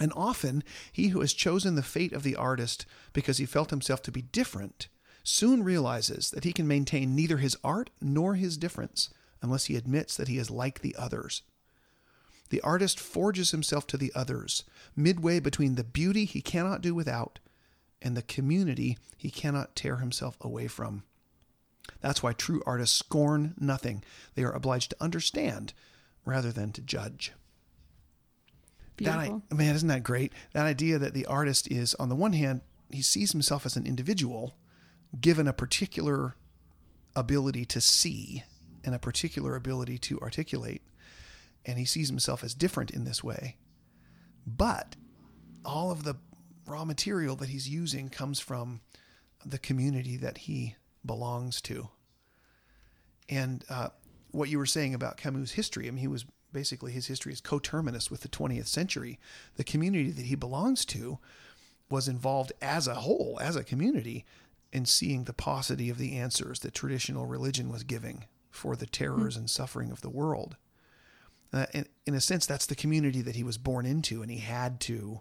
[0.00, 4.02] And often, he who has chosen the fate of the artist because he felt himself
[4.02, 4.88] to be different
[5.22, 9.08] soon realizes that he can maintain neither his art nor his difference
[9.40, 11.42] unless he admits that he is like the others.
[12.54, 14.62] The artist forges himself to the others,
[14.94, 17.40] midway between the beauty he cannot do without
[18.00, 21.02] and the community he cannot tear himself away from.
[22.00, 24.04] That's why true artists scorn nothing.
[24.36, 25.74] They are obliged to understand
[26.24, 27.32] rather than to judge.
[28.94, 29.42] Beautiful.
[29.48, 30.32] That man, isn't that great?
[30.52, 33.84] That idea that the artist is, on the one hand, he sees himself as an
[33.84, 34.54] individual,
[35.20, 36.36] given a particular
[37.16, 38.44] ability to see
[38.84, 40.82] and a particular ability to articulate,
[41.66, 43.56] and he sees himself as different in this way.
[44.46, 44.96] But
[45.64, 46.16] all of the
[46.66, 48.80] raw material that he's using comes from
[49.44, 51.88] the community that he belongs to.
[53.28, 53.88] And uh,
[54.30, 57.40] what you were saying about Camus' history, I mean, he was basically his history is
[57.40, 59.18] coterminous with the 20th century.
[59.56, 61.18] The community that he belongs to
[61.90, 64.24] was involved as a whole, as a community,
[64.72, 69.34] in seeing the paucity of the answers that traditional religion was giving for the terrors
[69.34, 69.40] mm-hmm.
[69.40, 70.56] and suffering of the world.
[71.54, 74.38] Uh, in, in a sense, that's the community that he was born into, and he
[74.38, 75.20] had to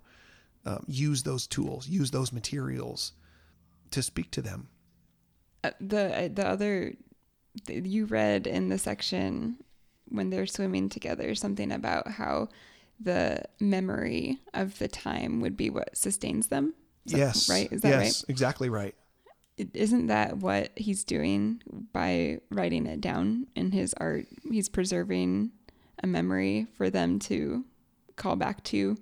[0.65, 3.11] um, use those tools, use those materials
[3.91, 4.67] to speak to them.
[5.63, 6.93] Uh, the uh, the other
[7.67, 9.57] you read in the section
[10.09, 12.49] when they're swimming together something about how
[12.99, 16.73] the memory of the time would be what sustains them.
[17.05, 17.47] Is yes.
[17.47, 17.71] That, right?
[17.71, 18.29] Is that yes, right?
[18.29, 18.95] Exactly right.
[19.57, 24.25] Isn't that what he's doing by writing it down in his art?
[24.49, 25.51] He's preserving
[26.03, 27.63] a memory for them to
[28.15, 28.97] call back to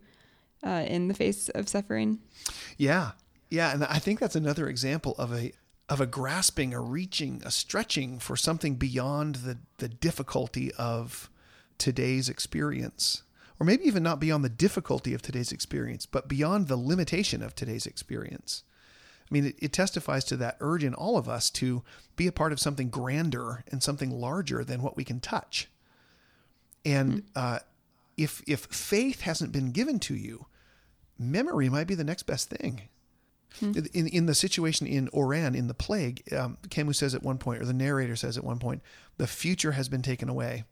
[0.66, 2.20] uh, in the face of suffering.
[2.78, 3.12] Yeah.
[3.50, 5.52] Yeah, and I think that's another example of a
[5.90, 11.30] of a grasping, a reaching, a stretching for something beyond the the difficulty of
[11.78, 13.24] today's experience.
[13.60, 17.54] Or maybe even not beyond the difficulty of today's experience, but beyond the limitation of
[17.54, 18.64] today's experience.
[19.30, 21.84] I mean, it, it testifies to that urge in all of us to
[22.16, 25.70] be a part of something grander and something larger than what we can touch.
[26.86, 27.60] And uh,
[28.18, 30.46] if if faith hasn't been given to you,
[31.20, 32.84] memory might be the next best thing.
[33.96, 37.62] In in the situation in Oran in the plague, um, Camus says at one point,
[37.62, 38.82] or the narrator says at one point,
[39.18, 40.64] the future has been taken away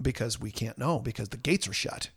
[0.00, 2.08] because we can't know because the gates are shut,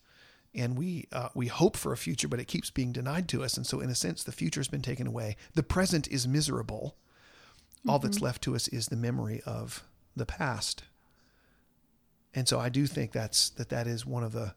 [0.56, 3.58] and we uh, we hope for a future, but it keeps being denied to us,
[3.58, 5.36] and so in a sense, the future has been taken away.
[5.54, 6.96] The present is miserable.
[7.88, 9.84] All that's left to us is the memory of
[10.16, 10.84] the past.
[12.38, 14.54] And so I do think that's that that is one of the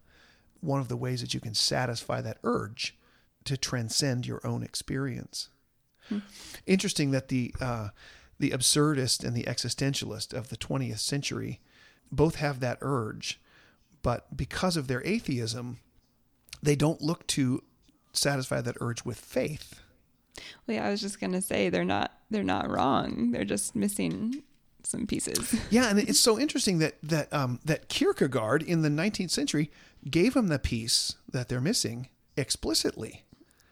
[0.60, 2.94] one of the ways that you can satisfy that urge
[3.44, 5.48] to transcend your own experience.
[6.66, 7.88] Interesting that the uh,
[8.38, 11.58] the absurdist and the existentialist of the 20th century
[12.12, 13.40] both have that urge,
[14.02, 15.78] but because of their atheism,
[16.62, 17.62] they don't look to
[18.12, 19.80] satisfy that urge with faith.
[20.66, 23.30] Well, yeah, I was just gonna say they're not they're not wrong.
[23.30, 24.42] They're just missing
[24.86, 25.54] some pieces.
[25.70, 29.70] Yeah, and it's so interesting that that um, that Kierkegaard in the 19th century
[30.10, 33.24] gave them the piece that they're missing explicitly.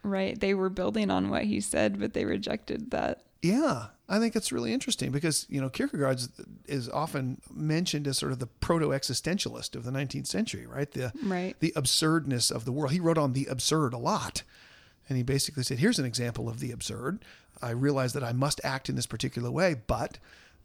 [0.03, 0.39] Right.
[0.39, 3.23] They were building on what he said, but they rejected that.
[3.43, 6.21] Yeah, I think it's really interesting because you know Kierkegaard
[6.67, 10.91] is often mentioned as sort of the proto-existentialist of the 19th century, right?
[10.91, 11.55] The Right.
[11.61, 12.93] the absurdness of the world.
[12.93, 14.43] He wrote on the absurd a lot,
[15.09, 17.25] and he basically said, "Here's an example of the absurd.
[17.63, 20.19] I realize that I must act in this particular way, but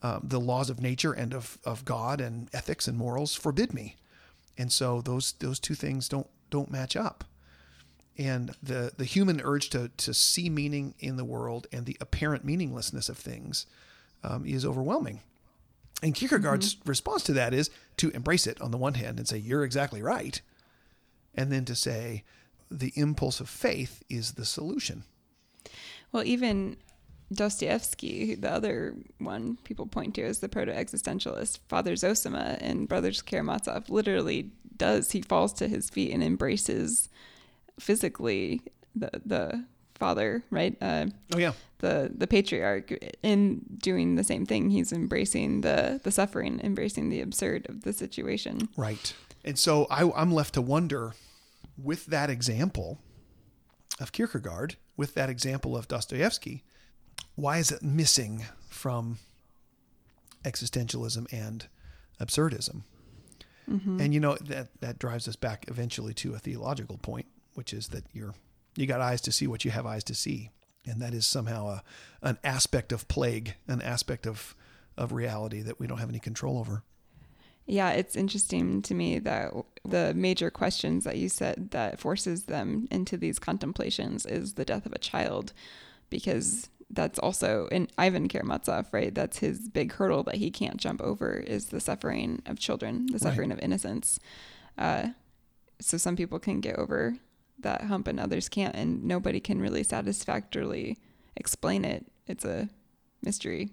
[0.04, 3.96] um, the laws of nature and of of God and ethics and morals forbid me,
[4.58, 7.24] and so those those two things don't don't match up."
[8.18, 12.46] and the the human urge to to see meaning in the world and the apparent
[12.46, 13.66] meaninglessness of things
[14.24, 15.22] um, is overwhelming.
[16.02, 19.38] And Kierkegaard's response to that is to embrace it on the one hand and say
[19.38, 20.42] you're exactly right,
[21.34, 22.24] and then to say
[22.70, 25.04] the impulse of faith is the solution.
[26.12, 26.78] Well, even
[27.34, 33.22] Dostoevsky, the other one people point to as the proto existentialist, Father Zosima in Brothers
[33.22, 35.12] Karamazov, literally does.
[35.12, 37.10] He falls to his feet and embraces
[37.80, 38.62] physically
[38.96, 39.66] the the
[39.96, 40.76] father, right?
[40.82, 42.92] Uh, Oh yeah, the the patriarch
[43.24, 44.70] in doing the same thing.
[44.70, 48.70] He's embracing the the suffering, embracing the absurd of the situation.
[48.78, 49.14] right.
[49.46, 51.16] And so I, I'm left to wonder,
[51.78, 53.00] with that example
[54.00, 56.64] of Kierkegaard, with that example of Dostoevsky,
[57.36, 59.20] why is it missing from
[60.44, 61.68] existentialism and
[62.20, 62.84] absurdism?
[63.70, 64.00] Mm-hmm.
[64.02, 67.90] And you know that that drives us back eventually to a theological point, which is
[67.90, 68.34] that you're
[68.76, 70.50] you got eyes to see what you have eyes to see,
[70.86, 71.84] and that is somehow a
[72.22, 74.56] an aspect of plague, an aspect of
[74.98, 76.84] of reality that we don't have any control over.
[77.66, 79.54] Yeah, it's interesting to me that
[79.86, 84.86] the major questions that you said that forces them into these contemplations is the death
[84.86, 85.54] of a child,
[86.10, 89.14] because that's also in Ivan Karamazov, right?
[89.14, 93.20] That's his big hurdle that he can't jump over is the suffering of children, the
[93.20, 94.20] suffering of innocence.
[94.78, 95.10] Uh,
[95.82, 97.18] so some people can get over
[97.60, 100.98] that hump and others can't, and nobody can really satisfactorily
[101.36, 102.06] explain it.
[102.28, 102.70] It's a
[103.22, 103.72] mystery.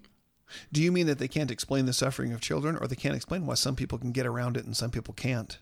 [0.72, 3.46] Do you mean that they can't explain the suffering of children, or they can't explain
[3.46, 5.58] why some people can get around it and some people can't?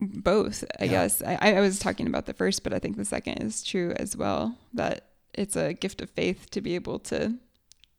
[0.00, 0.90] both i Yeah.
[0.90, 3.92] guess I, I was talking about the first but i think the second is true
[3.96, 7.34] as well that it's a gift of faith to be able to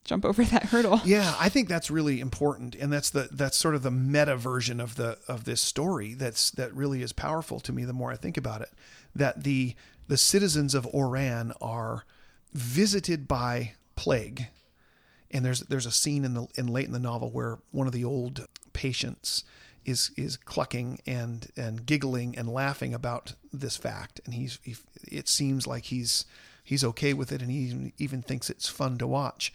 [0.03, 3.75] jump over that hurdle Yeah, I think that's really important, and that's the that's sort
[3.75, 6.13] of the meta version of the of this story.
[6.13, 7.85] That's that really is powerful to me.
[7.85, 8.69] The more I think about it,
[9.15, 9.75] that the
[10.07, 12.05] the citizens of Oran are
[12.51, 14.47] visited by plague,
[15.31, 17.93] and there's there's a scene in the in late in the novel where one of
[17.93, 19.43] the old patients
[19.85, 24.75] is is clucking and and giggling and laughing about this fact, and he's he,
[25.07, 26.25] it seems like he's
[26.63, 29.53] he's okay with it, and he even, even thinks it's fun to watch.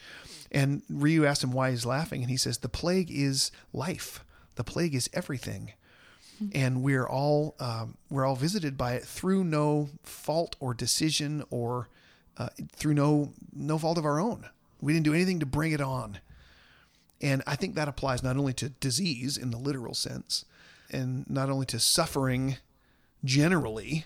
[0.50, 4.24] And Rieux asked him why he's laughing, and he says the plague is life.
[4.56, 5.72] The plague is everything,
[6.52, 11.88] and we're all um, we're all visited by it through no fault or decision or
[12.36, 14.46] uh, through no no fault of our own.
[14.80, 16.18] We didn't do anything to bring it on.
[17.20, 20.44] And I think that applies not only to disease in the literal sense,
[20.90, 22.58] and not only to suffering
[23.24, 24.04] generally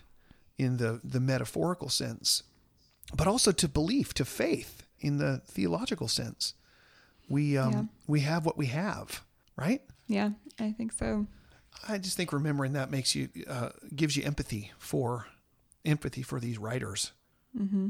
[0.58, 2.42] in the, the metaphorical sense,
[3.16, 6.54] but also to belief, to faith in the theological sense.
[7.28, 7.82] We um, Yeah.
[8.06, 9.22] we have what we have,
[9.56, 9.82] right?
[10.08, 11.26] yeah i think so
[11.88, 15.26] I just think remembering that makes you uh, gives you empathy for
[15.84, 17.12] empathy for these writers.
[17.58, 17.88] Mm-hmm.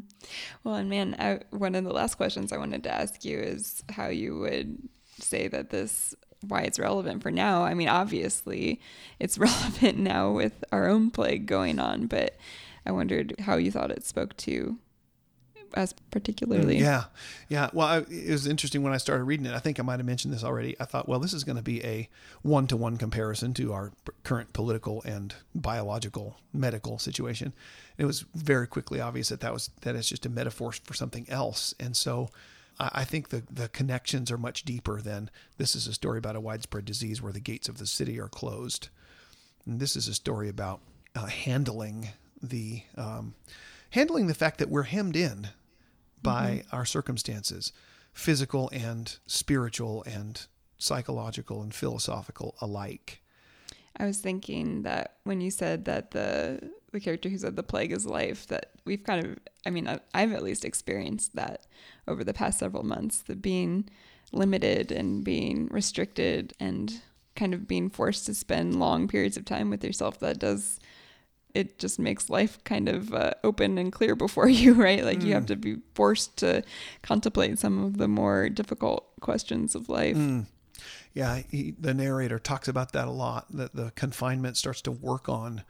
[0.62, 3.82] Well, and man, I, one of the last questions I wanted to ask you is
[3.90, 6.14] how you would say that this
[6.46, 7.62] why it's relevant for now.
[7.64, 8.80] I mean, obviously,
[9.18, 12.36] it's relevant now with our own plague going on, but
[12.86, 14.78] I wondered how you thought it spoke to
[15.76, 16.78] us particularly.
[16.78, 17.04] Yeah,
[17.48, 17.70] yeah.
[17.72, 19.54] Well, I, it was interesting when I started reading it.
[19.54, 20.76] I think I might have mentioned this already.
[20.80, 22.08] I thought, well, this is going to be a
[22.42, 23.92] one-to-one comparison to our
[24.24, 27.52] current political and biological medical situation.
[27.98, 31.26] It was very quickly obvious that that was that is just a metaphor for something
[31.28, 32.30] else, and so.
[32.78, 36.40] I think the, the connections are much deeper than this is a story about a
[36.40, 38.88] widespread disease where the gates of the city are closed.
[39.66, 40.80] And this is a story about
[41.14, 42.08] uh, handling
[42.42, 43.34] the um,
[43.90, 45.48] handling the fact that we're hemmed in
[46.22, 46.76] by mm-hmm.
[46.76, 47.72] our circumstances,
[48.12, 50.46] physical and spiritual and
[50.78, 53.22] psychological and philosophical alike.
[53.96, 57.92] I was thinking that when you said that the the character who said the plague
[57.92, 61.66] is life, that we've kind of, I mean, I've at least experienced that
[62.06, 63.88] over the past several months, the being
[64.30, 67.00] limited and being restricted and
[67.34, 70.20] kind of being forced to spend long periods of time with yourself.
[70.20, 70.80] That does
[71.55, 75.05] it just makes life kind of uh, open and clear before you, right?
[75.05, 75.26] Like mm.
[75.26, 75.48] you have mm.
[75.48, 76.62] to be forced to
[77.03, 80.16] contemplate some of the more difficult questions of life.
[80.16, 80.46] Mm.
[81.14, 83.46] Yeah, he, the narrator talks about that a lot.
[83.50, 85.62] That the confinement starts to work on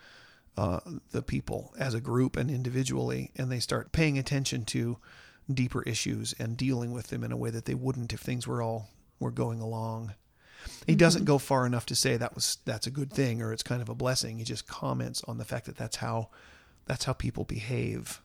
[0.57, 0.81] uh,
[1.11, 4.99] the people as a group and individually, and they start paying attention to
[5.53, 8.63] deeper issues and dealing with them in a way that they wouldn't if things were
[8.63, 10.15] all were going along.
[10.87, 11.27] He doesn't mm-hmm.
[11.27, 13.89] go far enough to say that was that's a good thing or it's kind of
[13.89, 14.39] a blessing.
[14.39, 16.31] He just comments on the fact that that's how
[16.87, 18.21] that's how people behave,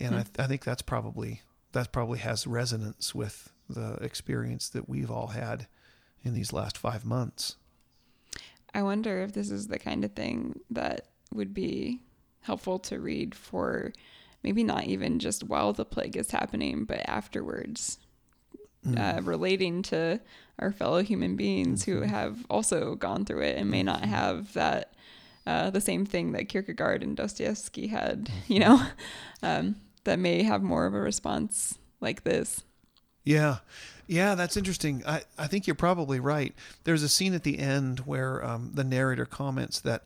[0.00, 4.88] and mm I, I think that's probably that probably has resonance with the experience that
[4.88, 5.66] we've all had
[6.22, 7.56] in these last five months.
[8.74, 12.02] I wonder if this is the kind of thing that would be
[12.40, 13.92] helpful to read for
[14.42, 17.98] maybe not even just while the plague is happening, but afterwards
[18.86, 18.98] mm.
[18.98, 20.20] uh, relating to
[20.58, 22.00] our fellow human beings mm-hmm.
[22.00, 24.10] who have also gone through it and may not mm-hmm.
[24.10, 24.92] have that
[25.46, 28.82] uh, the same thing that Kierkegaard and Dostoevsky had, you know,
[29.42, 32.64] um, that may have more of a response like this.
[33.24, 33.58] Yeah.
[34.06, 35.02] Yeah, that's interesting.
[35.06, 36.54] I, I think you're probably right.
[36.84, 40.04] There's a scene at the end where um, the narrator comments that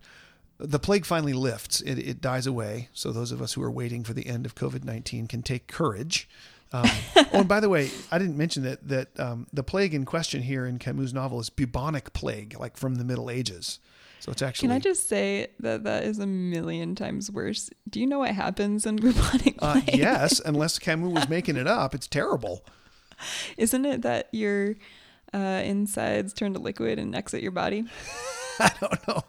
[0.59, 2.89] the plague finally lifts, it, it dies away.
[2.93, 5.67] So those of us who are waiting for the end of COVID 19 can take
[5.67, 6.29] courage
[6.73, 10.05] um, oh, and by the way, I didn't mention that that um, the plague in
[10.05, 13.79] question here in Camus' novel is bubonic plague, like from the Middle Ages.
[14.21, 14.69] So it's actually.
[14.69, 17.71] Can I just say that that is a million times worse?
[17.91, 19.95] Do you know what happens in bubonic uh, plague?
[19.95, 21.95] Uh, yes, unless Camus was making it up.
[21.95, 22.65] It's terrible.
[23.57, 24.77] Isn't it that your
[25.35, 27.85] uh, insides turn to liquid and exit your body?
[28.59, 29.23] I don't know.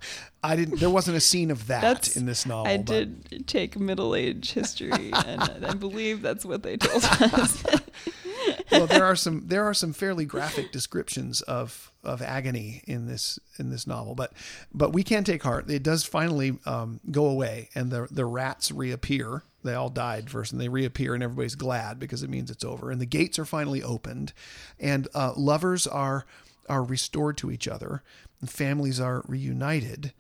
[0.44, 0.80] I didn't.
[0.80, 2.72] There wasn't a scene of that that's, in this novel.
[2.72, 2.86] I but.
[3.30, 4.92] did take middle age history,
[5.26, 7.64] and I believe that's what they told us.
[8.72, 13.40] well, there are some there are some fairly graphic descriptions of of agony in this
[13.58, 14.34] in this novel, but
[14.74, 15.70] but we can take heart.
[15.70, 19.44] It does finally um, go away, and the the rats reappear.
[19.64, 22.92] They all died first, and they reappear, and everybody's glad because it means it's over.
[22.92, 24.34] And the gates are finally opened,
[24.80, 26.26] and uh, lovers are
[26.70, 28.04] are restored to each other
[28.50, 30.14] families are reunited.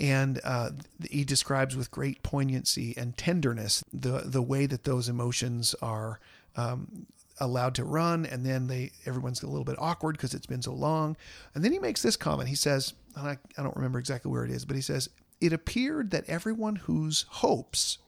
[0.00, 0.70] And uh,
[1.08, 6.18] he describes with great poignancy and tenderness the the way that those emotions are
[6.56, 7.06] um,
[7.38, 10.72] allowed to run, and then they everyone's a little bit awkward because it's been so
[10.72, 11.16] long.
[11.54, 12.48] And then he makes this comment.
[12.48, 15.08] He says, and I, I don't remember exactly where it is, but he says,
[15.40, 17.98] "It appeared that everyone whose hopes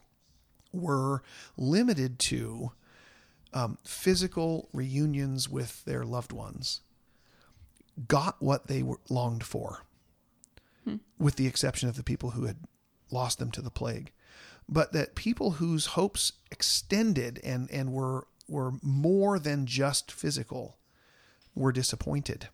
[0.72, 1.22] were
[1.57, 2.72] limited to
[3.52, 6.80] um, physical reunions with their loved ones."
[8.09, 9.84] Got what they were longed for,
[10.84, 10.97] hmm.
[11.18, 12.59] with the exception of the people who had
[13.11, 14.12] lost them to the plague.
[14.68, 20.76] But that people whose hopes extended and, and were were more than just physical
[21.55, 22.49] were disappointed.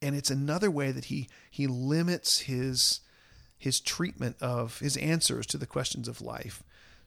[0.00, 3.00] And it's another way that he he limits his
[3.58, 6.64] his treatment of his answers to the questions of life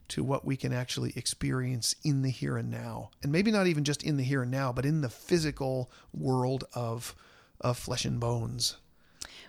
[0.08, 3.10] to what we can actually experience in the here and now.
[3.22, 6.64] And maybe not even just in the here and now, but in the physical world
[6.74, 7.14] of
[7.60, 8.76] of flesh and bones.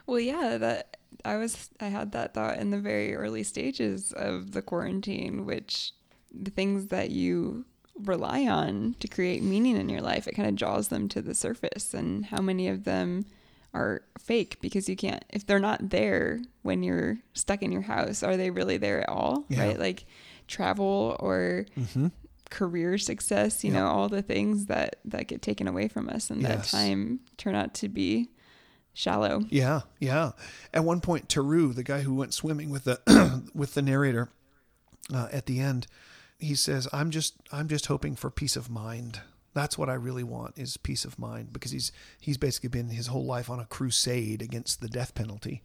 [0.05, 4.51] Well, yeah, that I was I had that thought in the very early stages of
[4.51, 5.91] the quarantine, which
[6.31, 7.65] the things that you
[8.03, 11.33] rely on to create meaning in your life, it kind of draws them to the
[11.33, 13.25] surface and how many of them
[13.73, 18.23] are fake because you can't if they're not there when you're stuck in your house,
[18.23, 19.45] are they really there at all?
[19.49, 19.67] Yeah.
[19.67, 19.79] Right?
[19.79, 20.05] Like
[20.47, 22.07] travel or mm-hmm
[22.49, 23.79] career success, you yeah.
[23.79, 26.71] know, all the things that that get taken away from us and yes.
[26.71, 28.29] that time turn out to be
[28.93, 29.43] shallow.
[29.49, 30.31] Yeah, yeah.
[30.73, 34.29] At one point Tarrou, the guy who went swimming with the with the narrator,
[35.13, 35.87] uh, at the end,
[36.39, 39.21] he says, "I'm just I'm just hoping for peace of mind.
[39.53, 43.07] That's what I really want is peace of mind because he's he's basically been his
[43.07, 45.63] whole life on a crusade against the death penalty."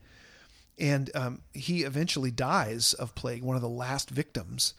[0.79, 4.75] And um, he eventually dies of plague, one of the last victims.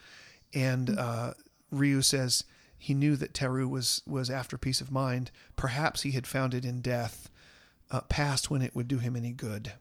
[0.54, 1.34] And uh,
[1.74, 2.44] Rieux says
[2.78, 5.32] he knew that Tarrou was was after peace of mind.
[5.56, 7.30] Perhaps he had found it in death,
[7.92, 9.74] uh, past when it would do him any good.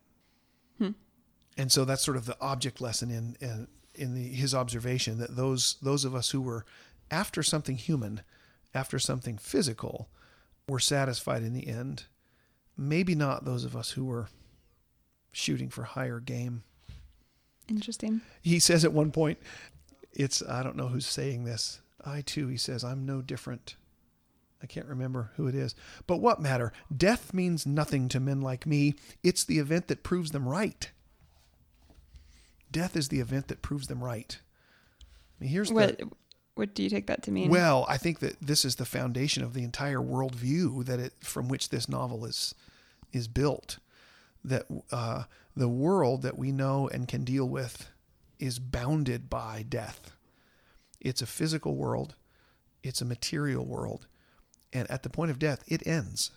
[1.56, 5.36] And so that's sort of the object lesson in in, in the, his observation that
[5.36, 6.64] those those of us who were
[7.10, 8.22] after something human,
[8.74, 10.08] after something physical,
[10.66, 12.04] were satisfied in the end.
[12.76, 14.28] Maybe not those of us who were
[15.30, 16.62] shooting for higher game.
[17.68, 18.22] Interesting.
[18.40, 19.38] He says at one point,
[20.12, 21.81] it's I don't know who's saying this.
[22.04, 23.76] I too, he says, I'm no different.
[24.62, 25.74] I can't remember who it is.
[26.06, 26.72] But what matter?
[26.94, 28.94] Death means nothing to men like me.
[29.22, 30.90] It's the event that proves them right.
[32.70, 34.38] Death is the event that proves them right.
[35.00, 36.10] I mean, here's What the
[36.54, 37.48] what do you take that to mean?
[37.50, 41.48] well, I think that this is the foundation of the entire worldview that it from
[41.48, 42.54] which this novel is
[43.12, 43.78] is built.
[44.44, 45.24] That uh,
[45.56, 47.88] the world that we know and can deal with
[48.38, 50.12] is bounded by death.
[51.02, 52.14] It's a physical world,
[52.82, 54.06] it's a material world,
[54.72, 56.30] and at the point of death, it ends.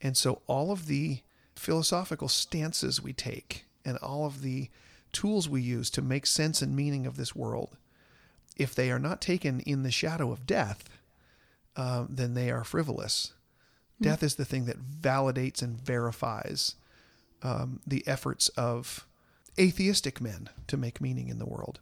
[0.00, 1.20] And so, all of the
[1.56, 4.70] philosophical stances we take and all of the
[5.12, 7.76] tools we use to make sense and meaning of this world,
[8.56, 10.88] if they are not taken in the shadow of death,
[11.76, 13.32] uh, then they are frivolous.
[14.00, 16.76] Death is the thing that validates and verifies
[17.42, 19.06] um, the efforts of
[19.58, 21.80] atheistic men to make meaning in the world.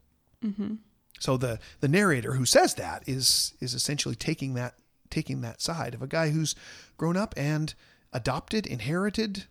[1.22, 4.74] So the the narrator who says that is is essentially taking that
[5.08, 6.56] taking that side of a guy who's
[6.96, 7.72] grown up and
[8.12, 9.44] adopted, inherited,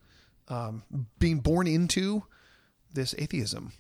[0.50, 0.84] um,
[1.18, 2.24] being born into
[2.94, 3.72] this atheism,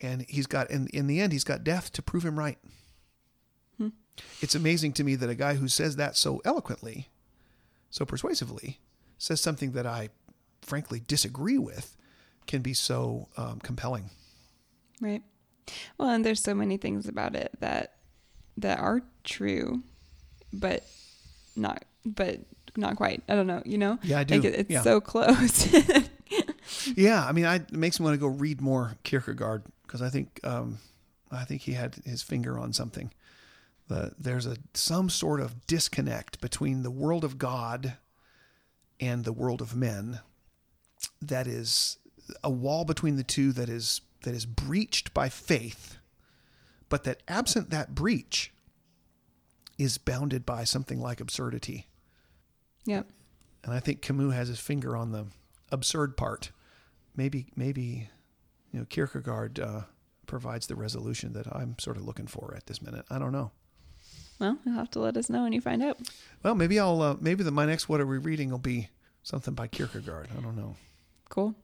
[0.00, 2.58] and he's got in in the end he's got death to prove him right.
[4.40, 7.10] It's amazing to me that a guy who says that so eloquently,
[7.90, 8.80] so persuasively,
[9.18, 10.08] says something that I
[10.62, 11.96] frankly disagree with,
[12.48, 14.10] can be so um, compelling.
[15.00, 15.22] Right.
[15.98, 17.94] Well, and there's so many things about it that
[18.56, 19.82] that are true,
[20.52, 20.84] but
[21.56, 22.40] not but
[22.76, 23.22] not quite.
[23.28, 23.62] I don't know.
[23.64, 23.98] You know.
[24.02, 24.34] Yeah, I do.
[24.36, 24.82] Like it, it's Yeah.
[24.82, 25.68] so close.
[26.96, 30.08] Yeah, I mean, I, it makes me want to go read more Kierkegaard because I
[30.08, 30.78] think um,
[31.30, 33.12] I think he had his finger on something.
[33.88, 37.94] The, there's a some sort of disconnect between the world of God
[39.00, 40.20] and the world of men
[41.22, 41.98] that is
[42.42, 45.98] a wall between the two that is that is breached by faith,
[46.88, 48.52] but that absent that breach
[49.78, 51.86] is bounded by something like absurdity.
[52.84, 53.06] yep.
[53.62, 55.26] And I think Camus has his finger on the
[55.70, 56.50] absurd part.
[57.14, 58.08] Maybe, maybe,
[58.72, 59.82] you know, Kierkegaard uh,
[60.26, 63.04] provides the resolution that I'm sort of looking for at this minute.
[63.08, 63.52] I don't know.
[64.40, 65.98] Well, you'll have to let us know when you find out.
[66.42, 67.00] Well, maybe I'll.
[67.00, 68.88] Uh, maybe the my next what are we reading will be
[69.22, 70.28] something by Kierkegaard.
[70.36, 70.74] I don't know.
[71.28, 71.54] Cool.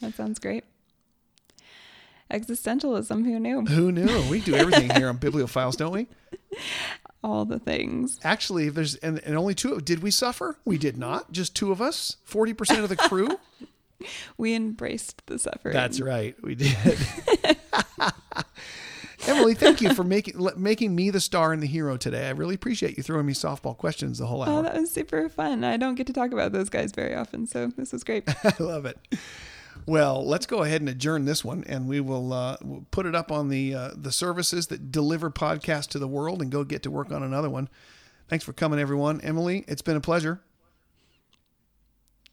[0.00, 0.64] That sounds great.
[2.30, 3.62] Existentialism, who knew?
[3.62, 4.22] Who knew?
[4.28, 6.08] We do everything here on Bibliophiles, don't we?
[7.22, 8.18] All the things.
[8.24, 9.80] Actually, if there's and, and only two.
[9.80, 10.58] Did we suffer?
[10.64, 11.32] We did not.
[11.32, 12.16] Just two of us.
[12.24, 13.38] Forty percent of the crew.
[14.36, 15.72] We embraced the suffering.
[15.72, 16.76] That's right, we did.
[19.26, 22.26] Emily, thank you for making making me the star and the hero today.
[22.26, 24.58] I really appreciate you throwing me softball questions the whole oh, hour.
[24.58, 25.64] Oh, that was super fun.
[25.64, 28.24] I don't get to talk about those guys very often, so this was great.
[28.44, 28.98] I love it.
[29.86, 32.56] Well, let's go ahead and adjourn this one, and we will uh,
[32.90, 36.50] put it up on the uh, the services that deliver podcasts to the world, and
[36.50, 37.68] go get to work on another one.
[38.28, 39.20] Thanks for coming, everyone.
[39.20, 40.40] Emily, it's been a pleasure.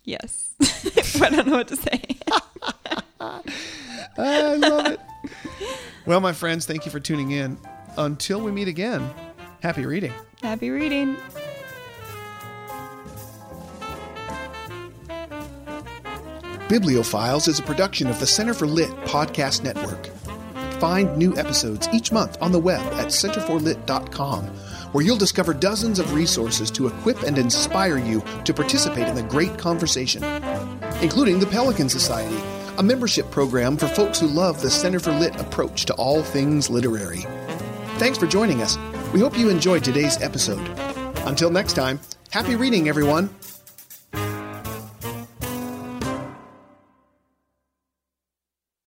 [0.03, 0.55] Yes.
[1.21, 2.01] I don't know what to say.
[4.17, 4.99] I love it.
[6.05, 7.57] Well, my friends, thank you for tuning in.
[7.97, 9.07] Until we meet again,
[9.61, 10.11] happy reading.
[10.41, 11.15] Happy reading.
[16.73, 20.07] Bibliophiles is a production of the Center for Lit Podcast Network.
[20.79, 24.45] Find new episodes each month on the web at centerforlit.com,
[24.91, 29.21] where you'll discover dozens of resources to equip and inspire you to participate in the
[29.21, 30.23] great conversation,
[30.99, 32.41] including the Pelican Society,
[32.79, 36.71] a membership program for folks who love the Center for Lit approach to all things
[36.71, 37.21] literary.
[37.99, 38.79] Thanks for joining us.
[39.13, 40.67] We hope you enjoyed today's episode.
[41.27, 41.99] Until next time,
[42.31, 43.29] happy reading, everyone.